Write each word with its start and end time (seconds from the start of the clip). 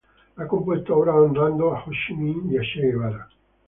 Ha 0.37 0.47
compuesto 0.47 0.97
obras 0.97 1.13
honrando 1.17 1.75
a 1.75 1.79
Hồ 1.83 1.91
Chí 1.93 2.15
Minh 2.15 2.49
y 2.51 2.57
a 2.57 2.63
Che 2.63 2.81
Guevara. 2.87 3.27